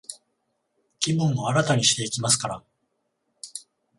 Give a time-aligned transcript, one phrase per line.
[0.99, 2.63] 気分を新たにしていきますから、